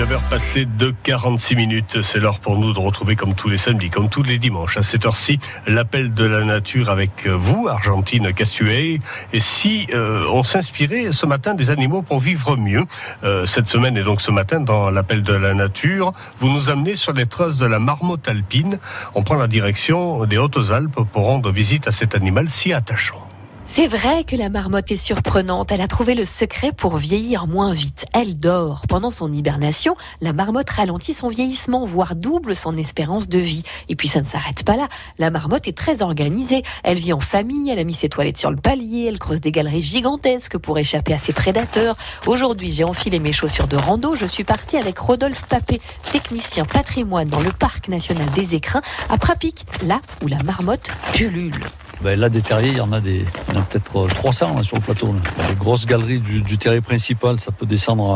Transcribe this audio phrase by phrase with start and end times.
[0.00, 3.90] 9h passées de 46 minutes, c'est l'heure pour nous de retrouver comme tous les samedis,
[3.90, 8.98] comme tous les dimanches à cette heure-ci, l'appel de la nature avec vous, Argentine Castuet.
[9.34, 12.86] Et si euh, on s'inspirait ce matin des animaux pour vivre mieux,
[13.24, 16.94] euh, cette semaine et donc ce matin dans l'appel de la nature, vous nous amenez
[16.94, 18.78] sur les traces de la marmotte alpine.
[19.14, 23.28] On prend la direction des Hautes-Alpes pour rendre visite à cet animal si attachant.
[23.72, 25.70] C'est vrai que la marmotte est surprenante.
[25.70, 28.04] Elle a trouvé le secret pour vieillir moins vite.
[28.12, 28.82] Elle dort.
[28.88, 33.62] Pendant son hibernation, la marmotte ralentit son vieillissement, voire double son espérance de vie.
[33.88, 34.88] Et puis ça ne s'arrête pas là.
[35.18, 36.64] La marmotte est très organisée.
[36.82, 39.52] Elle vit en famille, elle a mis ses toilettes sur le palier, elle creuse des
[39.52, 41.96] galeries gigantesques pour échapper à ses prédateurs.
[42.26, 44.16] Aujourd'hui, j'ai enfilé mes chaussures de rando.
[44.16, 45.80] Je suis partie avec Rodolphe Papé,
[46.10, 51.54] technicien patrimoine dans le parc national des écrins, à Prapic, là où la marmotte pullule.
[52.02, 53.24] Ben là, des terriers, il y en a, des,
[53.70, 55.14] peut-être 300 euh, sur le plateau.
[55.48, 58.14] Les grosses galeries du, terrier principal, ça peut descendre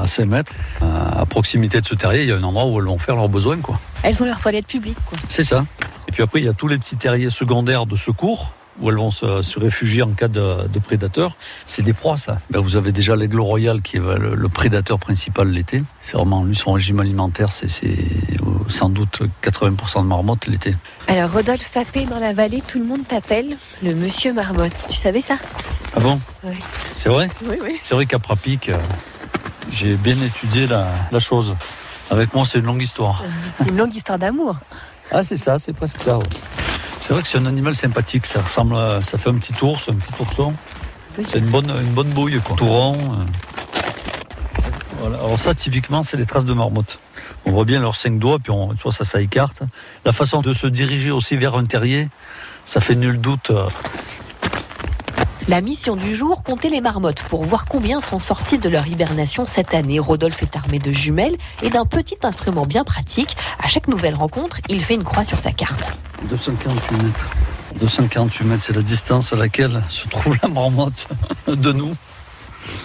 [0.00, 0.52] à, 5 mètres.
[0.80, 3.28] À proximité de ce terrier, il y a un endroit où elles vont faire leurs
[3.28, 3.58] besoins.
[3.58, 3.78] Quoi.
[4.02, 4.96] Elles ont leur toilette publique.
[5.28, 5.64] C'est ça.
[6.08, 8.96] Et puis après, il y a tous les petits terriers secondaires de secours où elles
[8.96, 11.36] vont se, réfugier en cas de, de prédateur.
[11.66, 12.40] C'est des proies, ça.
[12.50, 15.82] Ben, vous avez déjà l'aigle royal qui est le, prédateur principal l'été.
[16.00, 17.68] C'est vraiment, lui, son régime alimentaire, c'est
[18.68, 20.74] sans doute 80% de marmottes l'été.
[21.08, 24.72] Alors, Rodolphe Papé, dans la vallée, tout le monde t'appelle le monsieur marmotte.
[24.88, 25.36] Tu savais ça?
[25.96, 26.20] Ah bon?
[26.44, 26.54] Oui.
[26.92, 27.28] C'est vrai?
[27.44, 27.80] Oui, oui.
[27.82, 28.76] C'est vrai qu'à Prapic, euh,
[29.70, 31.54] j'ai bien étudié la, la chose.
[32.10, 33.24] Avec moi, c'est une longue histoire.
[33.66, 34.56] Une longue histoire d'amour.
[35.10, 36.18] Ah, c'est ça, c'est presque ça.
[37.00, 38.26] C'est vrai que c'est un animal sympathique.
[38.26, 40.54] Ça ressemble, ça fait un petit ours, un petit ourson.
[41.24, 42.56] C'est une bonne, une bonne bouille, quoi.
[42.56, 42.94] Tout rond.
[42.94, 43.24] Euh.
[45.00, 45.16] Voilà.
[45.16, 46.98] Alors ça, typiquement, c'est les traces de marmotte.
[47.46, 49.62] On voit bien leurs cinq doigts, puis on, tu vois, ça, ça écarte.
[50.04, 52.08] La façon de se diriger aussi vers un terrier,
[52.66, 53.66] ça fait nul doute euh,
[55.48, 59.46] la mission du jour, compter les marmottes pour voir combien sont sorties de leur hibernation
[59.46, 59.98] cette année.
[59.98, 63.36] Rodolphe est armé de jumelles et d'un petit instrument bien pratique.
[63.58, 65.92] À chaque nouvelle rencontre, il fait une croix sur sa carte.
[66.28, 67.30] 248 mètres.
[67.80, 71.08] 248 mètres, c'est la distance à laquelle se trouve la marmotte
[71.46, 71.94] de nous.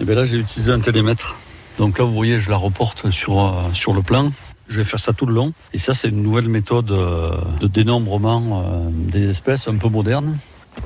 [0.00, 1.36] Et bien là, j'ai utilisé un télémètre.
[1.78, 4.30] Donc là, vous voyez, je la reporte sur, euh, sur le plan.
[4.68, 5.52] Je vais faire ça tout le long.
[5.72, 10.36] Et ça, c'est une nouvelle méthode euh, de dénombrement euh, des espèces un peu moderne.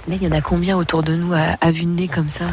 [0.08, 2.46] Là, il y en a combien autour de nous à, vue de nez comme ça?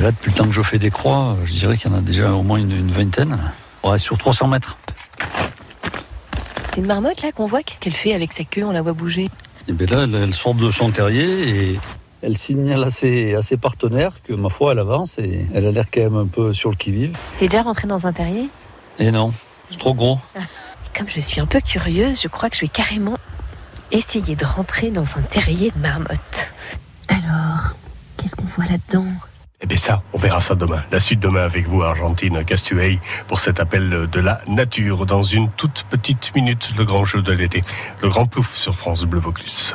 [0.00, 2.00] Là, depuis le temps que je fais des croix, je dirais qu'il y en a
[2.00, 3.38] déjà au moins une, vingtaine.
[3.84, 4.78] Ouais, sur 300 mètres.
[6.72, 8.64] C'est une marmotte là qu'on voit, qu'est-ce qu'elle fait avec sa queue?
[8.64, 9.24] On la voit bouger.
[9.24, 9.30] Et
[9.68, 11.80] eh bien là, elle, sort de son terrier et
[12.22, 16.00] elle signale à ses, partenaires que ma foi, elle avance et elle a l'air quand
[16.00, 17.14] même un peu sur le qui-vive.
[17.38, 18.48] T'es déjà rentré dans un terrier?
[18.98, 19.34] Eh non,
[19.68, 20.18] c'est trop gros.
[20.96, 23.18] Comme je suis un peu curieuse, je crois que je vais carrément
[23.90, 26.52] essayer de rentrer dans un terrier de marmotte.
[27.08, 27.74] Alors,
[28.16, 29.12] qu'est-ce qu'on voit là-dedans?
[29.62, 30.82] Eh bien ça, on verra ça demain.
[30.90, 35.06] La suite demain avec vous, Argentine Castuey, pour cet appel de la nature.
[35.06, 37.62] Dans une toute petite minute, le grand jeu de l'été.
[38.02, 39.74] Le grand plouf sur France Bleu Vaucluse.